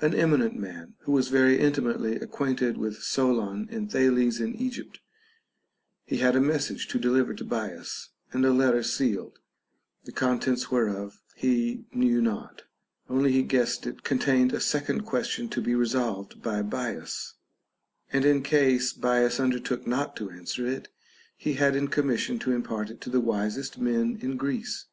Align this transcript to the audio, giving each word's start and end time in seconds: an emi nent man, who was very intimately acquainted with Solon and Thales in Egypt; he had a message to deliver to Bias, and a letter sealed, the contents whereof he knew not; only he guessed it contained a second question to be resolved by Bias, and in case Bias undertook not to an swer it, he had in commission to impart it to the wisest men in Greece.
an 0.00 0.12
emi 0.12 0.38
nent 0.38 0.54
man, 0.54 0.94
who 1.00 1.10
was 1.10 1.26
very 1.30 1.58
intimately 1.58 2.14
acquainted 2.14 2.76
with 2.78 3.02
Solon 3.02 3.66
and 3.72 3.90
Thales 3.90 4.38
in 4.38 4.54
Egypt; 4.54 5.00
he 6.04 6.18
had 6.18 6.36
a 6.36 6.40
message 6.40 6.86
to 6.86 6.98
deliver 7.00 7.34
to 7.34 7.42
Bias, 7.44 8.10
and 8.32 8.44
a 8.46 8.52
letter 8.52 8.84
sealed, 8.84 9.40
the 10.04 10.12
contents 10.12 10.70
whereof 10.70 11.24
he 11.34 11.86
knew 11.92 12.22
not; 12.22 12.62
only 13.10 13.32
he 13.32 13.42
guessed 13.42 13.84
it 13.84 14.04
contained 14.04 14.52
a 14.52 14.60
second 14.60 15.00
question 15.00 15.48
to 15.48 15.60
be 15.60 15.74
resolved 15.74 16.40
by 16.40 16.62
Bias, 16.62 17.34
and 18.12 18.24
in 18.24 18.44
case 18.44 18.92
Bias 18.92 19.40
undertook 19.40 19.88
not 19.88 20.14
to 20.14 20.28
an 20.28 20.44
swer 20.44 20.68
it, 20.68 20.88
he 21.36 21.54
had 21.54 21.74
in 21.74 21.88
commission 21.88 22.38
to 22.38 22.52
impart 22.52 22.90
it 22.90 23.00
to 23.00 23.10
the 23.10 23.18
wisest 23.20 23.76
men 23.80 24.18
in 24.22 24.36
Greece. 24.36 24.86